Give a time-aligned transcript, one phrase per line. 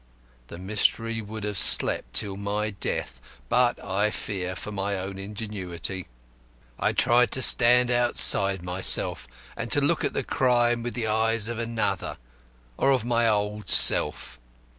[0.47, 6.07] The mystery would have slept till my death, but I fear for my own ingenuity.
[6.79, 11.47] I tried to stand outside myself, and to look at the crime with the eyes
[11.47, 12.17] of another,
[12.77, 14.39] or of my old self.